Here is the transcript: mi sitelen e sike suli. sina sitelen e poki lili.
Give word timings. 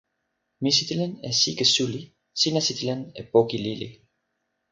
mi 0.61 0.71
sitelen 0.77 1.11
e 1.27 1.29
sike 1.41 1.65
suli. 1.73 2.01
sina 2.39 2.59
sitelen 2.67 3.01
e 3.19 3.21
poki 3.31 3.57
lili. 3.65 3.87